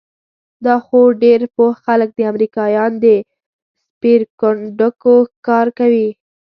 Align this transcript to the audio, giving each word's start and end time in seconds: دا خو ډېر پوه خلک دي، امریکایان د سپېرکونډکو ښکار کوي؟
دا 0.65 0.75
خو 0.85 0.99
ډېر 1.23 1.41
پوه 1.55 1.73
خلک 1.85 2.09
دي، 2.17 2.23
امریکایان 2.31 2.91
د 3.03 3.05
سپېرکونډکو 3.91 5.15
ښکار 5.31 5.67
کوي؟ 5.79 6.07